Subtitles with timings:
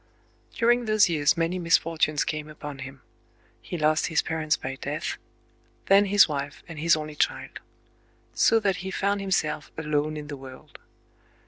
[0.55, 3.03] During those years many misfortunes came upon him.
[3.61, 7.59] He lost his parents by death,—then his wife and his only child.
[8.33, 10.79] So that he found himself alone in the world.